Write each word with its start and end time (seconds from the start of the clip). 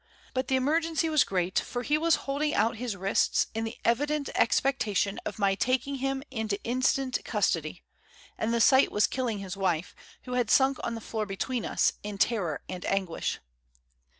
But 0.33 0.47
the 0.47 0.55
emergency 0.55 1.09
was 1.09 1.23
great, 1.23 1.59
for 1.59 1.83
he 1.83 1.95
was 1.95 2.15
holding 2.25 2.55
out 2.55 2.77
his 2.77 2.95
wrists 2.97 3.45
in 3.53 3.65
the 3.65 3.77
evident 3.85 4.29
expectation 4.33 5.19
of 5.27 5.37
my 5.37 5.53
taking 5.53 5.97
him 5.97 6.23
into 6.31 6.59
instant 6.63 7.19
custody; 7.23 7.83
and 8.35 8.51
the 8.51 8.61
sight 8.61 8.91
was 8.91 9.05
killing 9.05 9.37
his 9.37 9.55
wife, 9.55 9.93
who 10.23 10.33
had 10.33 10.49
sunk 10.49 10.79
on 10.83 10.95
the 10.95 11.01
floor 11.01 11.27
between 11.27 11.65
us, 11.65 11.93
in 12.01 12.17
terror 12.17 12.63
and 12.67 12.83
anguish. 12.85 13.37